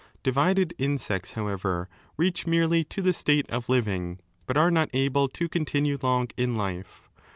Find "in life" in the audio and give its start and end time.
6.37-7.07